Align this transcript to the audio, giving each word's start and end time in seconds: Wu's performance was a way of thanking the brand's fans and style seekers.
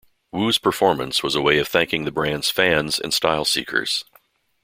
Wu's 0.31 0.57
performance 0.57 1.21
was 1.21 1.35
a 1.35 1.43
way 1.43 1.59
of 1.59 1.67
thanking 1.67 2.05
the 2.05 2.11
brand's 2.11 2.49
fans 2.49 2.97
and 2.99 3.13
style 3.13 3.45
seekers. 3.45 4.03